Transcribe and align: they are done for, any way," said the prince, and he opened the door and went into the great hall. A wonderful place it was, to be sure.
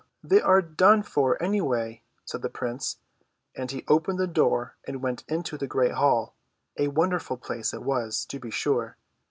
they 0.23 0.41
are 0.41 0.63
done 0.63 1.03
for, 1.03 1.39
any 1.43 1.61
way," 1.61 2.01
said 2.25 2.41
the 2.41 2.49
prince, 2.49 2.97
and 3.55 3.69
he 3.69 3.85
opened 3.87 4.17
the 4.17 4.25
door 4.25 4.75
and 4.87 5.03
went 5.03 5.23
into 5.27 5.59
the 5.59 5.67
great 5.67 5.91
hall. 5.91 6.33
A 6.75 6.87
wonderful 6.87 7.37
place 7.37 7.71
it 7.71 7.83
was, 7.83 8.25
to 8.25 8.39
be 8.39 8.49
sure. 8.49 8.97